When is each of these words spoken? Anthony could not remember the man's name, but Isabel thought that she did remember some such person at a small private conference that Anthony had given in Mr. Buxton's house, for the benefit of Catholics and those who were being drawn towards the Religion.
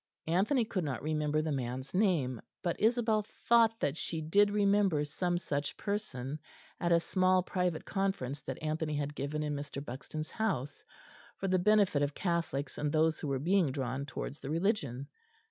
Anthony 0.25 0.65
could 0.65 0.83
not 0.83 1.03
remember 1.03 1.43
the 1.43 1.51
man's 1.51 1.93
name, 1.93 2.41
but 2.63 2.75
Isabel 2.79 3.21
thought 3.47 3.79
that 3.81 3.95
she 3.95 4.19
did 4.19 4.49
remember 4.49 5.05
some 5.05 5.37
such 5.37 5.77
person 5.77 6.39
at 6.79 6.91
a 6.91 6.99
small 6.99 7.43
private 7.43 7.85
conference 7.85 8.41
that 8.41 8.57
Anthony 8.63 8.95
had 8.95 9.13
given 9.13 9.43
in 9.43 9.55
Mr. 9.55 9.85
Buxton's 9.85 10.31
house, 10.31 10.83
for 11.37 11.47
the 11.47 11.59
benefit 11.59 12.01
of 12.01 12.15
Catholics 12.15 12.79
and 12.79 12.91
those 12.91 13.19
who 13.19 13.27
were 13.27 13.37
being 13.37 13.71
drawn 13.71 14.07
towards 14.07 14.39
the 14.39 14.49
Religion. 14.49 15.07